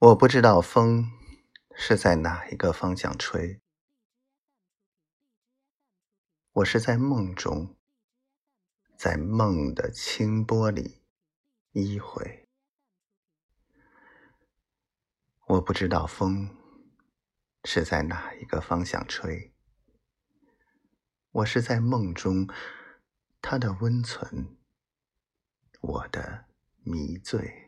[0.00, 1.10] 我不知道风
[1.74, 3.60] 是在哪一个方向吹，
[6.52, 7.74] 我是在梦中，
[8.96, 11.02] 在梦的清波里
[11.72, 12.46] 依回。
[15.48, 16.56] 我不知道风
[17.64, 19.52] 是在哪一个方向吹，
[21.32, 22.48] 我是在梦中，
[23.42, 24.56] 它的温存，
[25.80, 26.44] 我的
[26.84, 27.67] 迷醉。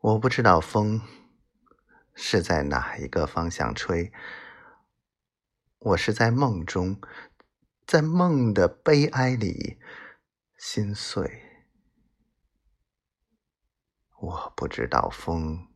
[0.00, 1.00] 我不知道风
[2.14, 4.12] 是在哪一个方向吹，
[5.80, 7.00] 我是在梦中，
[7.84, 9.80] 在梦的悲哀里
[10.56, 11.42] 心碎。
[14.20, 15.66] 我不知道风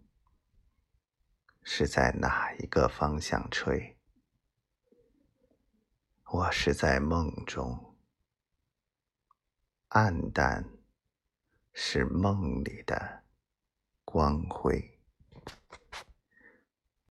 [1.64, 3.98] 是在哪一个方向吹，
[6.26, 7.96] 我是在梦中，
[9.88, 10.70] 暗淡
[11.72, 13.21] 是梦里的。
[14.12, 14.91] 光辉。